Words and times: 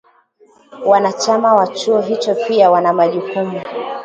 Wanachama 0.85 1.53
wa 1.55 1.67
Chuo 1.67 2.01
hicho 2.01 2.35
pia 2.35 2.71
wana 2.71 2.93
majukumu 2.93 3.61